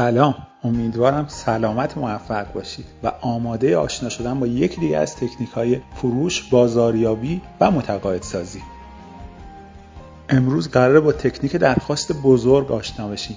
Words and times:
سلام. 0.00 0.34
امیدوارم 0.64 1.28
سلامت 1.28 1.98
موفق 1.98 2.52
باشید 2.52 2.84
و 3.02 3.12
آماده 3.20 3.76
آشنا 3.76 4.08
شدن 4.08 4.40
با 4.40 4.46
یکی 4.46 4.80
دیگه 4.80 4.96
از 4.96 5.16
تکنیک 5.16 5.50
های 5.50 5.80
فروش، 5.94 6.42
بازاریابی 6.42 7.40
و 7.60 7.70
متقاعدسازی. 7.70 8.62
امروز 10.28 10.70
قراره 10.70 11.00
با 11.00 11.12
تکنیک 11.12 11.56
درخواست 11.56 12.12
بزرگ 12.12 12.72
آشنا 12.72 13.08
بشیم. 13.08 13.36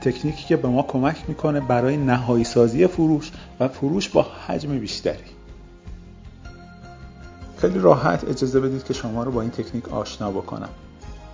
تکنیکی 0.00 0.44
که 0.44 0.56
به 0.56 0.68
ما 0.68 0.82
کمک 0.82 1.16
می‌کنه 1.28 1.60
برای 1.60 1.96
نهایی 1.96 2.44
سازی 2.44 2.86
فروش 2.86 3.32
و 3.60 3.68
فروش 3.68 4.08
با 4.08 4.22
حجم 4.22 4.78
بیشتری. 4.78 5.30
خیلی 7.58 7.78
راحت 7.78 8.24
اجازه 8.24 8.60
بدید 8.60 8.84
که 8.84 8.94
شما 8.94 9.22
رو 9.22 9.32
با 9.32 9.40
این 9.40 9.50
تکنیک 9.50 9.88
آشنا 9.92 10.30
بکنم. 10.30 10.68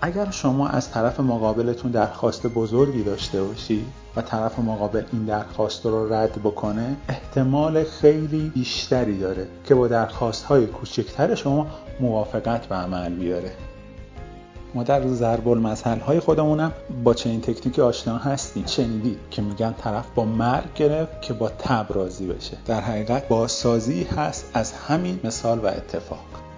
اگر 0.02 0.30
شما 0.30 0.68
از 0.68 0.90
طرف 0.90 1.20
مقابلتون 1.20 1.90
درخواست 1.90 2.46
بزرگی 2.46 3.02
داشته 3.02 3.42
باشی 3.42 3.84
و 4.16 4.22
طرف 4.22 4.58
مقابل 4.58 5.04
این 5.12 5.24
درخواست 5.24 5.86
رو 5.86 6.12
رد 6.12 6.38
بکنه 6.44 6.96
احتمال 7.08 7.84
خیلی 7.84 8.52
بیشتری 8.54 9.18
داره 9.18 9.46
که 9.64 9.74
با 9.74 9.88
درخواست 9.88 10.44
های 10.44 10.66
کوچکتر 10.66 11.34
شما 11.34 11.66
موافقت 12.00 12.66
به 12.66 12.74
عمل 12.74 13.14
بیاره. 13.14 13.52
ما 14.74 14.82
در 14.82 15.08
ضرب 15.08 15.48
المثل 15.48 15.98
های 15.98 16.20
خودمونم 16.20 16.72
با 17.04 17.14
چنین 17.14 17.40
تکنیکی 17.40 17.80
آشنا 17.80 18.18
هستیم. 18.18 18.66
شنیدید 18.66 19.18
که 19.30 19.42
میگن 19.42 19.74
طرف 19.78 20.06
با 20.14 20.24
مرگ 20.24 20.74
گرفت 20.74 21.22
که 21.22 21.32
با 21.32 21.48
تب 21.48 21.86
راضی 21.90 22.26
بشه. 22.26 22.56
در 22.66 22.80
حقیقت 22.80 23.28
بازسازی 23.28 24.04
هست 24.04 24.50
از 24.54 24.72
همین 24.72 25.20
مثال 25.24 25.58
و 25.58 25.66
اتفاق. 25.66 26.49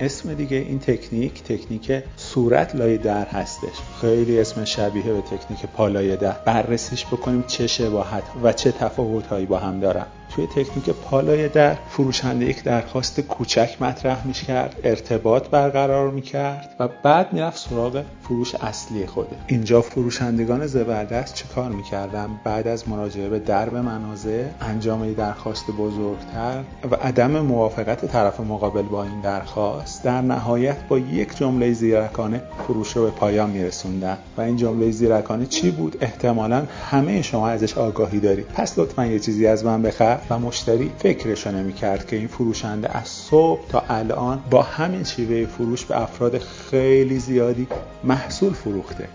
اسم 0.00 0.34
دیگه 0.34 0.56
این 0.56 0.78
تکنیک 0.78 1.42
تکنیک 1.42 2.02
صورت 2.16 2.76
لای 2.76 2.98
در 2.98 3.26
هستش. 3.26 3.76
خیلی 4.00 4.40
اسم 4.40 4.64
شبیه 4.64 5.02
به 5.02 5.20
تکنیک 5.20 5.66
پالای 5.66 6.16
در. 6.16 6.36
بررسیش 6.46 7.06
بکنیم 7.06 7.44
چه 7.46 7.66
شباهت 7.66 8.24
و 8.42 8.52
چه 8.52 8.72
تفاوت 8.72 9.26
هایی 9.26 9.46
با 9.46 9.58
هم 9.58 9.80
دارن. 9.80 10.06
توی 10.34 10.46
تکنیک 10.46 10.90
پالای 10.90 11.48
در 11.48 11.74
فروشنده 11.88 12.46
یک 12.46 12.62
درخواست 12.62 13.20
کوچک 13.20 13.82
مطرح 13.82 14.26
می 14.26 14.32
کرد 14.32 14.76
ارتباط 14.84 15.48
برقرار 15.48 16.10
می 16.10 16.22
کرد 16.22 16.76
و 16.80 16.88
بعد 17.02 17.32
می‌رفت 17.32 17.58
سراغ 17.58 18.04
فروش 18.22 18.54
اصلی 18.54 19.06
خوده 19.06 19.36
اینجا 19.46 19.80
فروشندگان 19.80 20.66
زبردست 20.66 21.34
چه 21.34 21.44
کار 21.54 21.70
می‌کردن؟ 21.70 22.28
بعد 22.44 22.68
از 22.68 22.88
مراجعه 22.88 23.28
به 23.28 23.38
درب 23.38 23.76
منازع 23.76 24.44
انجام 24.60 25.12
درخواست 25.12 25.70
بزرگتر 25.70 26.62
و 26.90 26.94
عدم 26.94 27.30
موافقت 27.30 28.04
طرف 28.04 28.40
مقابل 28.40 28.82
با 28.82 29.02
این 29.02 29.20
درخواست 29.20 30.04
در 30.04 30.20
نهایت 30.20 30.76
با 30.88 30.98
یک 30.98 31.36
جمله 31.36 31.72
زیرکانه 31.72 32.42
فروش 32.66 32.96
رو 32.96 33.04
به 33.04 33.10
پایان 33.10 33.50
میرسوندن. 33.50 34.18
و 34.36 34.40
این 34.40 34.56
جمله 34.56 34.90
زیرکانه 34.90 35.46
چی 35.46 35.70
بود؟ 35.70 35.96
احتمالا 36.00 36.66
همه 36.90 37.22
شما 37.22 37.48
ازش 37.48 37.78
آگاهی 37.78 38.20
دارید. 38.20 38.46
پس 38.46 38.78
لطفا 38.78 39.06
یه 39.06 39.18
چیزی 39.18 39.46
از 39.46 39.64
من 39.64 39.82
بخر. 39.82 40.18
و 40.30 40.38
مشتری 40.38 40.90
فکرشو 40.98 41.50
نمی‌کرد 41.50 42.06
که 42.06 42.16
این 42.16 42.28
فروشنده 42.28 42.96
از 42.96 43.08
صبح 43.08 43.68
تا 43.68 43.82
الان 43.88 44.42
با 44.50 44.62
همین 44.62 45.04
شیوه 45.04 45.46
فروش 45.46 45.84
به 45.84 46.02
افراد 46.02 46.38
خیلی 46.38 47.18
زیادی 47.18 47.66
محصول 48.04 48.52
فروخته. 48.52 49.08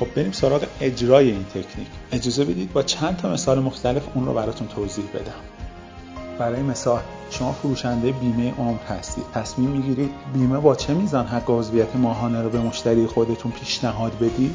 خب 0.00 0.06
بریم 0.16 0.32
سراغ 0.32 0.62
اجرای 0.80 1.30
این 1.30 1.44
تکنیک. 1.44 1.86
اجازه 2.12 2.44
بدید 2.44 2.72
با 2.72 2.82
چند 2.82 3.16
تا 3.16 3.32
مثال 3.32 3.58
مختلف 3.58 4.02
اون 4.14 4.26
رو 4.26 4.34
براتون 4.34 4.68
توضیح 4.68 5.04
بدم. 5.14 5.32
برای 6.38 6.62
مثال 6.62 7.00
شما 7.30 7.52
فروشنده 7.52 8.12
بیمه 8.12 8.54
عمر 8.58 8.82
هستید. 8.88 9.24
تصمیم 9.34 9.70
می‌گیرید 9.70 10.10
بیمه 10.34 10.58
با 10.58 10.74
چه 10.74 10.94
میزان 10.94 11.26
حق 11.26 11.50
عضویت 11.50 11.96
ماهانه 11.96 12.42
رو 12.42 12.50
به 12.50 12.60
مشتری 12.60 13.06
خودتون 13.06 13.52
پیشنهاد 13.52 14.18
بدید؟ 14.18 14.54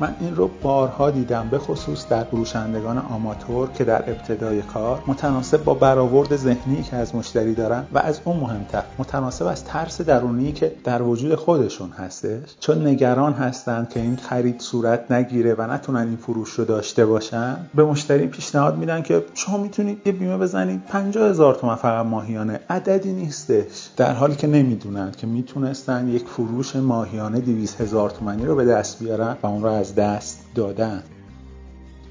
من 0.00 0.14
این 0.20 0.36
رو 0.36 0.50
بارها 0.62 1.10
دیدم 1.10 1.48
به 1.50 1.58
خصوص 1.58 2.08
در 2.08 2.24
فروشندگان 2.24 2.98
آماتور 2.98 3.70
که 3.70 3.84
در 3.84 4.10
ابتدای 4.10 4.62
کار 4.62 5.02
متناسب 5.06 5.64
با 5.64 5.74
برآورد 5.74 6.36
ذهنی 6.36 6.82
که 6.82 6.96
از 6.96 7.14
مشتری 7.14 7.54
دارن 7.54 7.84
و 7.92 7.98
از 7.98 8.20
اون 8.24 8.36
مهمتر 8.36 8.82
متناسب 8.98 9.46
از 9.46 9.64
ترس 9.64 10.00
درونی 10.00 10.52
که 10.52 10.72
در 10.84 11.02
وجود 11.02 11.34
خودشون 11.34 11.90
هستش. 11.90 12.56
چون 12.60 12.86
نگران 12.86 13.32
هستند 13.32 13.88
که 13.88 14.00
این 14.00 14.16
خرید 14.16 14.60
صورت 14.60 15.12
نگیره 15.12 15.54
و 15.54 15.72
نتونن 15.72 16.08
این 16.08 16.16
فروش 16.16 16.50
رو 16.50 16.64
داشته 16.64 17.06
باشن 17.06 17.56
به 17.74 17.84
مشتری 17.84 18.26
پیشنهاد 18.26 18.76
میدن 18.76 19.02
که 19.02 19.24
شما 19.34 19.56
می‌تونید 19.56 20.06
یه 20.06 20.12
بیمه 20.12 20.36
بزنید 20.36 20.82
50 20.86 21.30
هزار 21.30 21.54
تومن 21.54 21.74
فقط 21.74 22.06
ماهیانه. 22.06 22.60
عددی 22.70 23.12
نیستش. 23.12 23.88
در 23.96 24.12
حالی 24.12 24.34
که 24.34 24.46
نمی‌دونن 24.46 25.12
که 25.12 25.26
می‌تونستن 25.26 26.08
یک 26.08 26.24
فروش 26.26 26.76
ماهیانه 26.76 27.40
200 27.40 27.80
هزار 27.80 28.10
تومنی 28.10 28.46
رو 28.46 28.56
به 28.56 28.64
دست 28.64 28.98
بیارن 28.98 29.36
و 29.42 29.46
اون 29.46 29.62
رو 29.62 29.68
از 29.82 29.94
دست 29.94 30.44
دادن. 30.54 31.02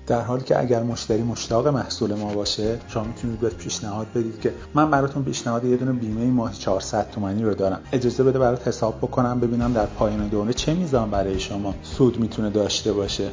در 0.07 0.21
حالی 0.21 0.43
که 0.43 0.59
اگر 0.59 0.83
مشتری 0.83 1.23
مشتاق 1.23 1.67
محصول 1.67 2.13
ما 2.13 2.33
باشه 2.33 2.79
شما 2.87 3.03
می‌تونید 3.03 3.39
بهش 3.39 3.50
پیشنهاد 3.49 4.07
بدید 4.15 4.39
که 4.41 4.53
من 4.73 4.91
براتون 4.91 5.23
پیشنهاد 5.23 5.65
یه 5.65 5.77
دونه 5.77 5.91
بیمه 5.91 6.25
ماهی 6.25 6.57
400 6.57 7.09
تومانی 7.11 7.43
رو 7.43 7.53
دارم. 7.53 7.79
اجازه 7.91 8.23
بده 8.23 8.39
برات 8.39 8.67
حساب 8.67 8.97
بکنم 8.97 9.39
ببینم 9.39 9.73
در 9.73 9.85
پایان 9.85 10.27
دوره 10.27 10.53
چه 10.53 10.73
میزان 10.73 11.09
برای 11.09 11.39
شما 11.39 11.75
سود 11.83 12.19
می‌تونه 12.19 12.49
داشته 12.49 12.93
باشه. 12.93 13.31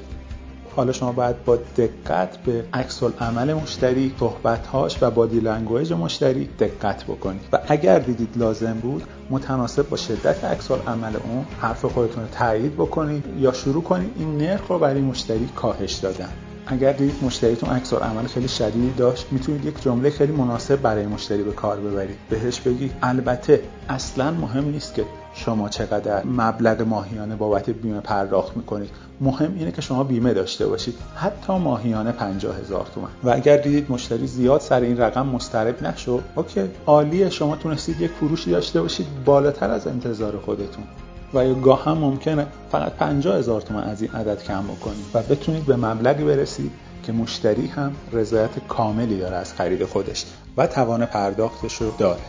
حالا 0.78 0.92
شما 0.92 1.12
باید 1.12 1.44
با 1.44 1.56
دقت 1.56 2.36
به 2.36 2.64
عکس 2.72 3.02
العمل 3.20 3.54
مشتری 3.54 4.14
صحبتهاش 4.20 5.02
و 5.02 5.10
body 5.10 5.40
language 5.40 5.92
مشتری 5.92 6.48
دقت 6.58 7.04
بکنید. 7.04 7.40
و 7.52 7.58
اگر 7.68 7.98
دیدید 7.98 8.28
لازم 8.36 8.72
بود 8.72 9.02
متناسب 9.30 9.88
با 9.88 9.96
شدت 9.96 10.44
عکس 10.44 10.70
عمل 10.70 11.16
اون 11.24 11.46
حرف 11.60 11.84
خودتون 11.84 12.22
رو 12.22 12.28
تایید 12.28 12.74
بکنید 12.74 13.24
یا 13.38 13.52
شروع 13.52 13.82
کنید 13.82 14.10
این 14.18 14.38
نرخ 14.38 14.66
رو 14.68 14.78
برای 14.78 15.00
مشتری 15.00 15.48
کاهش 15.56 15.92
دادن. 15.92 16.47
اگر 16.70 16.92
دیدید 16.92 17.24
مشتریتون 17.24 17.70
عکس 17.70 17.92
عمل 17.92 18.26
خیلی 18.26 18.48
شدیدی 18.48 18.90
داشت 18.96 19.26
می‌تونید 19.30 19.64
یک 19.64 19.82
جمله 19.82 20.10
خیلی 20.10 20.32
مناسب 20.32 20.82
برای 20.82 21.06
مشتری 21.06 21.42
به 21.42 21.52
کار 21.52 21.80
ببرید. 21.80 22.16
بهش 22.30 22.60
بگید. 22.60 22.92
البته 23.02 23.62
اصلا 23.88 24.30
مهم 24.30 24.64
نیست 24.64 24.94
که 24.94 25.04
شما 25.34 25.68
چقدر 25.68 26.24
مبلغ 26.26 26.82
ماهیانه 26.82 27.36
بابت 27.36 27.70
بیمه 27.70 28.00
پرداخت 28.00 28.56
می‌کنید. 28.56 28.90
مهم 29.20 29.54
اینه 29.58 29.72
که 29.72 29.82
شما 29.82 30.04
بیمه 30.04 30.34
داشته 30.34 30.66
باشید. 30.66 30.94
حتی 31.16 31.52
ماهیانه 31.52 32.12
50 32.12 32.56
هزار 32.56 32.86
تومن. 32.94 33.08
و 33.24 33.30
اگر 33.30 33.56
دیدید 33.56 33.86
مشتری 33.90 34.26
زیاد 34.26 34.60
سر 34.60 34.80
این 34.80 34.98
رقم 34.98 35.26
مسترب 35.26 35.82
نشو 35.82 36.20
اوکی. 36.34 36.70
عالیه. 36.86 37.30
شما 37.30 37.56
تونستید 37.56 38.00
یک 38.00 38.10
فروشی 38.10 38.50
داشته 38.50 38.80
باشید. 38.80 39.06
بالاتر 39.24 39.70
از 39.70 39.86
انتظار 39.86 40.38
خودتون. 40.38 40.84
و 41.34 41.44
یا 41.44 41.54
گاه 41.54 41.84
هم 41.84 41.98
ممکنه 41.98 42.46
فقط 42.72 42.92
50 42.92 43.36
هزار 43.36 43.60
تومن 43.60 43.84
از 43.84 44.02
این 44.02 44.10
عدد 44.10 44.42
کم 44.42 44.62
بکنید 44.62 45.04
و 45.14 45.22
بتونید 45.22 45.66
به 45.66 45.76
مبلغی 45.76 46.24
برسید 46.24 46.72
که 47.02 47.12
مشتری 47.12 47.66
هم 47.66 47.92
رضایت 48.12 48.50
کاملی 48.68 49.18
داره 49.18 49.36
از 49.36 49.54
خرید 49.54 49.84
خودش 49.84 50.26
و 50.56 50.66
توان 50.66 51.06
پرداختش 51.06 51.74
رو 51.74 51.90
داره. 51.98 52.20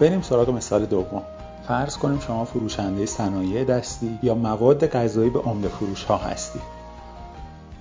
بریم 0.00 0.22
سراغ 0.22 0.50
مثال 0.50 0.86
دوم. 0.86 1.22
فرض 1.68 1.96
کنیم 1.96 2.20
شما 2.20 2.44
فروشنده 2.44 3.06
صنایع 3.06 3.64
دستی 3.64 4.18
یا 4.22 4.34
مواد 4.34 4.86
غذایی 4.86 5.30
به 5.30 5.38
عمده 5.38 5.68
فروش 5.68 6.04
ها 6.04 6.16
هستی. 6.16 6.58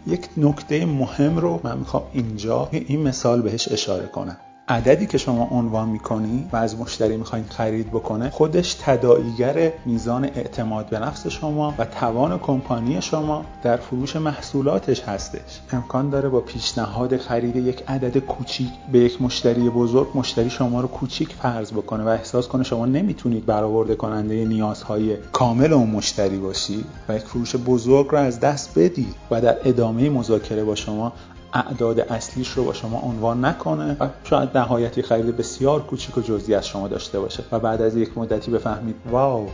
یک 0.07 0.29
نکته 0.38 0.85
مهم 0.85 1.38
رو 1.38 1.59
من 1.63 1.77
می‌خوام 1.77 2.03
اینجا 2.13 2.67
این 2.72 3.01
مثال 3.01 3.41
بهش 3.41 3.72
اشاره 3.72 4.07
کنم. 4.07 4.38
عددی 4.68 5.06
که 5.06 5.18
شما 5.18 5.47
عنوان 5.51 5.90
می‌کنی 5.90 6.50
و 6.51 6.56
از 6.56 6.79
مشتری 6.79 7.18
می‌خواین 7.18 7.46
خرید 7.50 7.90
بکنه 7.90 8.29
خودش 8.29 8.74
تداعیگر 8.74 9.72
میزان 9.85 10.25
اعتماد 10.25 10.90
به 10.90 11.00
نفس 11.00 11.28
شما 11.28 11.74
و 11.78 11.85
توان 11.85 12.40
کمپانی 12.40 13.02
شما 13.02 13.46
در 13.63 13.78
فروش 13.78 14.16
محصولاتش 14.16 15.02
هستش. 15.02 15.59
امکان 15.72 16.09
داره 16.09 16.29
با 16.29 16.40
پیشنهاد 16.40 17.17
خرید 17.17 17.55
یک 17.55 17.84
عدد 17.87 18.17
کوچیک 18.17 18.70
به 18.91 18.99
یک 18.99 19.22
مشتری 19.22 19.70
بزرگ 19.70 20.08
مشتری 20.16 20.49
شما 20.49 20.82
رو 20.82 20.87
کوچیک 20.87 21.29
فرض 21.29 21.72
بکنه 21.72 22.03
و 22.03 22.08
احساس 22.08 22.47
کنه 22.47 22.64
شما 22.64 22.85
نمی‌تونید 22.85 23.46
برآورده 23.46 23.96
کننده 23.96 24.46
نیازهای 24.46 25.17
کامل 25.32 25.73
اون 25.73 25.90
مشتری 25.90 26.37
باشی 26.37 26.85
و 27.09 27.16
یک 27.16 27.22
فروش 27.22 27.55
بزرگ 27.55 28.08
رو 28.08 28.17
از 28.17 28.40
دست 28.40 28.79
بدید 28.79 29.16
و 29.32 29.41
در 29.41 29.58
ادامه 29.66 30.09
مذاکره 30.09 30.64
با 30.64 30.76
شما 30.76 31.14
اعداد 31.53 32.00
اصلیش 32.00 32.50
رو 32.50 32.64
با 32.64 32.73
شما 32.73 33.00
عنوان 33.00 33.46
نکنه 33.46 33.97
و 34.00 34.08
شاید 34.23 34.58
نهایتی 34.58 35.02
خرید 35.02 35.38
بسیار 35.38 35.84
کوچیک 35.84 36.17
و 36.17 36.22
جزئی 36.22 36.55
از 36.55 36.67
شما 36.67 36.88
داشته 36.88 37.20
باشه 37.20 37.44
و 37.52 37.59
بعد 37.59 37.82
از 37.82 37.97
یک 37.97 38.17
مدتی 38.17 38.52
بفهمید 38.52 38.96
واو 39.11 39.50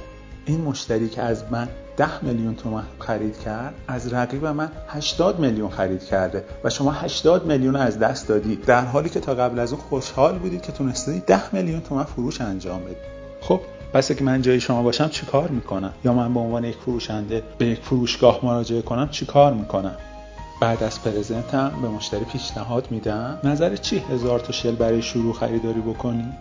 این 0.46 0.62
مشتری 0.62 1.10
که 1.10 1.22
از 1.22 1.44
من 1.51 1.68
10 1.98 2.25
میلیون 2.25 2.56
تومن 2.56 2.84
خرید 3.00 3.40
کرد 3.40 3.74
از 3.88 4.13
رقیب 4.13 4.46
من 4.46 4.72
80 4.88 5.40
میلیون 5.40 5.69
خرید 5.69 6.04
کرده 6.04 6.44
و 6.63 6.69
شما 6.69 6.92
80 6.92 7.46
میلیون 7.46 7.75
از 7.75 8.00
دست 8.00 8.28
دادید 8.28 8.66
در 8.66 8.86
حالی 8.86 9.10
که 9.10 9.19
تا 9.19 9.34
قبل 9.34 9.60
از 9.60 9.74
اون 9.74 9.81
خوشحال 9.81 10.38
بودید 10.38 10.62
که 10.62 10.72
تونستید 10.72 11.25
10 11.25 11.56
میلیون 11.56 11.81
تومن 11.81 12.04
فروش 12.04 12.42
انجام 12.42 12.81
بدید. 12.81 12.98
خب 13.42 13.62
پس 13.94 14.12
که 14.12 14.24
من 14.24 14.42
جای 14.42 14.60
شما 14.60 14.84
باشم 14.84 15.10
چیکار 15.10 15.48
می‌کنم؟ 15.48 15.94
یا 16.06 16.13
من 16.13 16.34
به 16.34 16.40
عنوان 16.40 16.63
یک 16.63 16.75
فروشنده 16.75 17.44
به 17.57 17.66
یک 17.66 17.80
فروشگاه 17.80 18.40
مراجعه 18.44 18.81
کنم 18.81 19.10
چیکار 19.10 19.54
می‌کنم؟ 19.54 19.95
بعد 20.59 20.83
از 20.83 21.01
پرزنتم 21.03 21.71
به 21.81 21.88
مشتری 21.88 22.25
پیشنهاد 22.25 22.91
میدم. 22.91 23.39
نظر 23.44 23.75
چی 23.75 23.97
هزار 23.97 24.39
تا 24.39 24.51
شل 24.51 24.75
برای 24.75 25.01
شروع 25.01 25.33
خریداری 25.33 25.81
بکنی؟ 25.81 26.33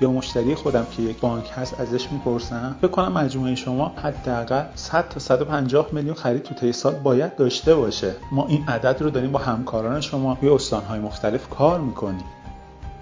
یا 0.00 0.10
مشتری 0.10 0.54
خودم 0.54 0.86
که 0.96 1.02
یک 1.02 1.20
بانک 1.20 1.50
هست 1.54 1.80
ازش 1.80 2.12
می‌پرسم. 2.12 2.76
فکر 2.80 2.90
کنم 2.90 3.12
مجموعه 3.12 3.54
شما 3.54 3.92
حداقل 3.96 4.64
100 4.74 5.08
تا 5.08 5.20
150 5.20 5.88
میلیون 5.92 6.14
خرید 6.14 6.42
تو 6.42 6.54
طی 6.54 6.72
سال 6.72 6.94
باید 6.94 7.36
داشته 7.36 7.74
باشه. 7.74 8.14
ما 8.32 8.46
این 8.46 8.64
عدد 8.68 9.02
رو 9.02 9.10
داریم 9.10 9.32
با 9.32 9.38
همکاران 9.38 10.00
شما 10.00 10.34
توی 10.34 10.48
استانهای 10.48 11.00
مختلف 11.00 11.48
کار 11.48 11.80
می‌کنیم. 11.80 12.24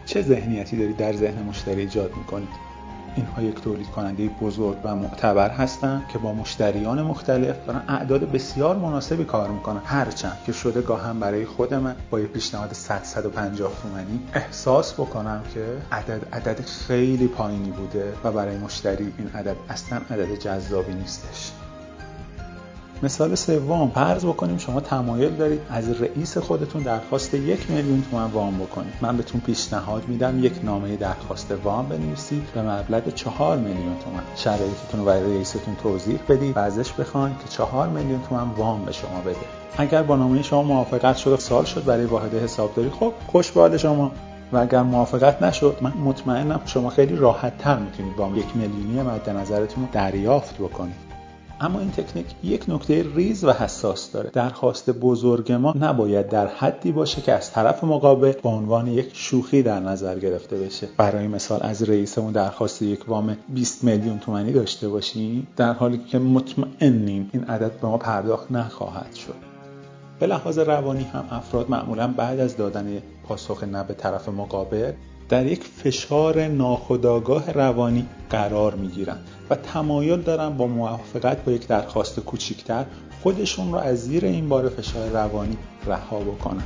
چه 0.06 0.22
ذهنیتی 0.22 0.76
دارید 0.76 0.96
در 0.96 1.12
ذهن 1.12 1.42
مشتری 1.42 1.80
ایجاد 1.80 2.10
می‌کنید 2.16 2.65
اینها 3.16 3.42
یک 3.42 3.60
تولید 3.60 3.86
کننده 3.86 4.28
بزرگ 4.28 4.76
و 4.84 4.96
معتبر 4.96 5.50
هستند 5.50 6.08
که 6.12 6.18
با 6.18 6.32
مشتریان 6.32 7.02
مختلف 7.02 7.56
دارن 7.66 7.82
اعداد 7.88 8.32
بسیار 8.32 8.76
مناسبی 8.76 9.24
کار 9.24 9.48
می‌کنن. 9.48 9.80
هرچند 9.84 10.38
که 10.46 10.52
شده 10.52 10.82
گاهم 10.82 11.20
برای 11.20 11.44
خود 11.44 11.74
من 11.74 11.96
با 12.10 12.20
یه 12.20 12.26
پیشنهاد 12.26 12.72
100 12.72 13.04
150 13.04 13.72
تومانی 13.82 14.20
احساس 14.34 14.94
بکنم 14.94 15.42
که 15.54 15.66
عدد 15.92 16.34
عدد 16.34 16.60
خیلی 16.64 17.28
پایینی 17.28 17.70
بوده 17.70 18.12
و 18.24 18.32
برای 18.32 18.56
مشتری 18.56 19.14
این 19.18 19.28
عدد 19.34 19.56
اصلا 19.68 20.00
عدد 20.10 20.34
جذابی 20.34 20.94
نیستش. 20.94 21.52
مثال 23.02 23.34
سوم 23.34 23.90
فرض 23.94 24.24
بکنیم 24.24 24.58
شما 24.58 24.80
تمایل 24.80 25.34
دارید 25.34 25.60
از 25.70 26.02
رئیس 26.02 26.38
خودتون 26.38 26.82
درخواست 26.82 27.34
یک 27.34 27.70
میلیون 27.70 28.04
تومن 28.10 28.24
وام 28.24 28.58
بکنید. 28.58 28.92
من 29.00 29.16
بهتون 29.16 29.40
پیشنهاد 29.40 30.08
میدم 30.08 30.44
یک 30.44 30.52
نامه 30.64 30.96
درخواست 30.96 31.54
وام 31.64 31.88
بنویسید 31.88 32.42
به 32.54 32.62
مبلغ 32.62 33.14
چهار 33.14 33.56
میلیون 33.56 33.96
تومن 34.04 34.22
شرایطتون 34.36 35.00
رو 35.00 35.06
برای 35.06 35.34
رئیستون 35.34 35.76
توضیح 35.82 36.18
بدید 36.28 36.56
و 36.56 36.60
ازش 36.60 36.92
بخواید 36.92 37.38
که 37.38 37.48
چهار 37.48 37.88
میلیون 37.88 38.20
تومن 38.28 38.50
وام 38.56 38.84
به 38.84 38.92
شما 38.92 39.20
بده. 39.20 39.36
اگر 39.78 40.02
با 40.02 40.16
نامه 40.16 40.42
شما 40.42 40.62
موافقت 40.62 41.16
شد 41.16 41.38
سال 41.38 41.64
شد 41.64 41.84
برای 41.84 42.04
واحد 42.04 42.34
حسابداری 42.34 42.90
خب 42.90 43.12
خوش 43.26 43.50
به 43.50 43.78
شما. 43.78 44.12
و 44.52 44.56
اگر 44.56 44.82
موافقت 44.82 45.42
نشد 45.42 45.76
من 45.80 45.92
مطمئنم 46.04 46.60
شما 46.64 46.90
خیلی 46.90 47.16
راحت 47.16 47.58
تر 47.58 47.78
می‌تونید 47.78 48.16
وام 48.16 48.36
یک 48.36 48.56
میلیونی 48.56 49.02
مد 49.02 49.30
نظرتون 49.30 49.84
رو 49.84 49.88
دریافت 49.92 50.58
بکنید. 50.58 51.05
اما 51.60 51.80
این 51.80 51.90
تکنیک 51.90 52.26
یک 52.44 52.64
نکته 52.68 53.06
ریز 53.14 53.44
و 53.44 53.52
حساس 53.52 54.12
داره. 54.12 54.30
درخواست 54.30 54.90
بزرگ 54.90 55.52
ما 55.52 55.74
نباید 55.80 56.28
در 56.28 56.46
حدی 56.46 56.92
باشه 56.92 57.20
که 57.20 57.32
از 57.32 57.52
طرف 57.52 57.84
مقابل 57.84 58.32
به 58.32 58.48
عنوان 58.48 58.86
یک 58.86 59.10
شوخی 59.12 59.62
در 59.62 59.80
نظر 59.80 60.18
گرفته 60.18 60.56
بشه. 60.56 60.88
برای 60.96 61.26
مثال 61.26 61.60
از 61.62 61.82
رئیسمون 61.82 62.32
درخواست 62.32 62.82
یک 62.82 63.08
وام 63.08 63.36
20 63.48 63.84
میلیون 63.84 64.18
تومانی 64.18 64.52
داشته 64.52 64.88
باشیم 64.88 65.46
در 65.56 65.72
حالی 65.72 65.98
که 65.98 66.18
مطمئنیم 66.18 67.30
این 67.32 67.44
عدد 67.44 67.80
به 67.80 67.88
ما 67.88 67.98
پرداخت 67.98 68.52
نخواهد 68.52 69.14
شد. 69.14 69.34
به 70.20 70.26
لحاظ 70.26 70.58
روانی 70.58 71.04
هم 71.04 71.24
افراد 71.30 71.70
معمولا 71.70 72.08
بعد 72.08 72.40
از 72.40 72.56
دادن 72.56 73.02
پاسخ 73.28 73.64
نه 73.64 73.84
به 73.84 73.94
طرف 73.94 74.28
مقابل 74.28 74.92
در 75.28 75.46
یک 75.46 75.64
فشار 75.64 76.46
ناخودآگاه 76.48 77.52
روانی 77.52 78.06
قرار 78.30 78.74
می 78.74 78.88
گیرند 78.88 79.28
و 79.50 79.54
تمایل 79.54 80.20
دارن 80.20 80.56
با 80.56 80.66
موافقت 80.66 81.44
با 81.44 81.52
یک 81.52 81.66
درخواست 81.66 82.20
کوچکتر 82.20 82.84
خودشون 83.22 83.72
رو 83.72 83.78
از 83.78 84.02
زیر 84.02 84.24
این 84.24 84.48
بار 84.48 84.68
فشار 84.68 85.08
روانی 85.08 85.56
رها 85.86 86.18
بکنن. 86.18 86.62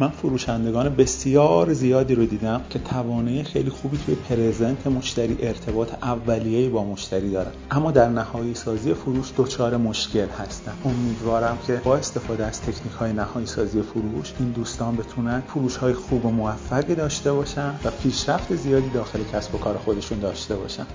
من 0.00 0.08
فروشندگان 0.08 0.88
بسیار 0.88 1.72
زیادی 1.72 2.14
رو 2.14 2.26
دیدم 2.26 2.60
که 2.70 2.78
توانایی 2.78 3.42
خیلی 3.42 3.70
خوبی 3.70 3.98
توی 4.06 4.14
پرزنت 4.14 4.86
مشتری 4.86 5.36
ارتباط 5.40 5.88
اولیه‌ای 6.02 6.68
با 6.68 6.84
مشتری 6.84 7.30
دارن. 7.30 7.50
اما 7.70 7.90
در 7.90 8.08
نهایی 8.08 8.54
سازی 8.54 8.94
فروش 8.94 9.32
دچار 9.36 9.76
مشکل 9.76 10.28
هستن. 10.28 10.72
امیدوارم 10.84 11.58
که 11.66 11.80
با 11.84 11.96
استفاده 11.96 12.46
از 12.46 12.60
تکنیک 12.60 12.92
های 12.98 13.12
نهایی 13.12 13.46
سازی 13.46 13.82
فروش 13.82 14.32
این 14.38 14.50
دوستان 14.50 14.96
بتونن 14.96 15.40
فروش 15.40 15.76
های 15.76 15.92
خوب 15.92 16.26
و 16.26 16.30
موفقی 16.30 16.94
داشته 16.94 17.32
باشن 17.32 17.74
و 17.84 17.90
پیشرفت 17.90 18.56
زیادی 18.56 18.90
داخل 18.90 19.20
کسب 19.32 19.54
و 19.54 19.58
کار 19.58 19.78
خودشون 19.78 20.18
داشته 20.18 20.56
باشن. 20.56 20.86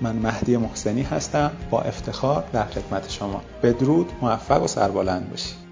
من 0.00 0.16
مهدی 0.16 0.56
محسنی 0.56 1.02
هستم. 1.02 1.50
با 1.70 1.80
افتخار 1.80 2.44
در 2.52 2.64
خدمت 2.64 3.10
شما. 3.10 3.42
بدرود 3.62 4.12
موفق 4.20 4.62
و 4.62 4.66
سربلند 4.66 5.30
باشید. 5.30 5.67